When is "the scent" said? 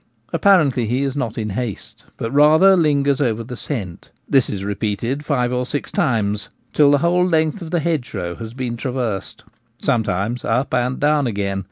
3.43-4.09